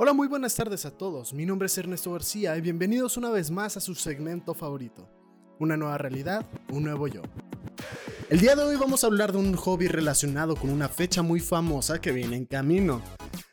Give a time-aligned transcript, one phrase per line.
[0.00, 1.34] Hola, muy buenas tardes a todos.
[1.34, 5.10] Mi nombre es Ernesto García y bienvenidos una vez más a su segmento favorito.
[5.58, 7.20] Una nueva realidad, un nuevo yo.
[8.30, 11.40] El día de hoy vamos a hablar de un hobby relacionado con una fecha muy
[11.40, 13.02] famosa que viene en camino.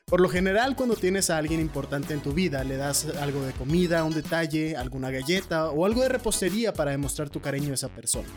[0.05, 3.52] Por lo general, cuando tienes a alguien importante en tu vida, le das algo de
[3.54, 7.90] comida, un detalle, alguna galleta o algo de repostería para demostrar tu cariño a esa
[7.90, 8.30] persona.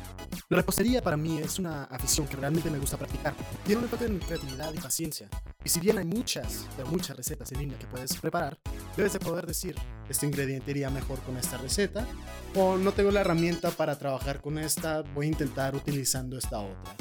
[0.50, 3.34] La repostería para mí es una afición que realmente me gusta practicar.
[3.66, 5.28] Tiene un enfoque en creatividad y paciencia.
[5.62, 8.58] Y si bien hay muchas, pero muchas recetas en línea que puedes preparar,
[8.96, 9.74] debes de poder decir,
[10.08, 12.06] este ingrediente iría mejor con esta receta,
[12.54, 16.96] o no tengo la herramienta para trabajar con esta, voy a intentar utilizando esta otra.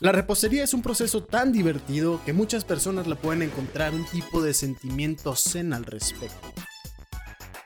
[0.00, 4.42] La repostería es un proceso tan divertido que muchas personas le pueden encontrar un tipo
[4.42, 6.52] de sentimiento zen al respecto.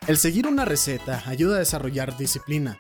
[0.07, 2.77] El seguir una receta ayuda a desarrollar disciplina,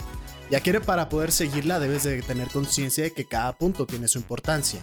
[0.51, 4.19] ya que para poder seguirla debes de tener conciencia de que cada punto tiene su
[4.19, 4.83] importancia.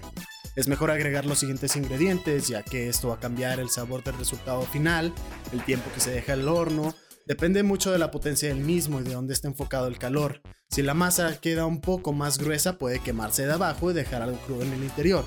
[0.56, 4.18] Es mejor agregar los siguientes ingredientes, ya que esto va a cambiar el sabor del
[4.18, 5.14] resultado final,
[5.52, 6.94] el tiempo que se deja el horno,
[7.30, 10.42] Depende mucho de la potencia del mismo y de dónde está enfocado el calor.
[10.72, 14.40] Si la masa queda un poco más gruesa puede quemarse de abajo y dejar algo
[14.40, 15.24] crudo en el interior.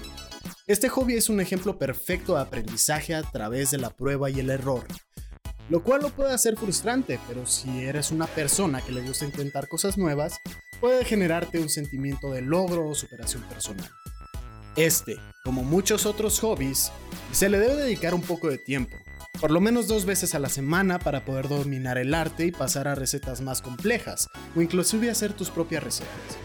[0.67, 4.51] Este hobby es un ejemplo perfecto de aprendizaje a través de la prueba y el
[4.51, 4.84] error.
[5.73, 9.69] Lo cual lo puede hacer frustrante, pero si eres una persona que le gusta intentar
[9.69, 10.39] cosas nuevas,
[10.83, 13.89] puede generarte un sentimiento de logro o superación personal.
[14.77, 16.93] Este, como muchos otros hobbies,
[17.33, 18.98] se le debe dedicar un poco de tiempo,
[19.41, 22.87] por lo menos dos veces a la semana para poder dominar el arte y pasar
[22.87, 26.37] a recetas más complejas, o inclusive hacer tus propias recetas,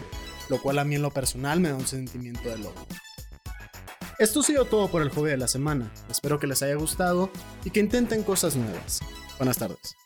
[0.48, 2.86] lo cual a mí en lo personal me da un sentimiento de logro.
[4.18, 7.30] Esto ha sido todo por el hobby de la semana, espero que les haya gustado
[7.64, 9.00] y que intenten cosas nuevas.
[9.38, 9.96] Buenas tardes.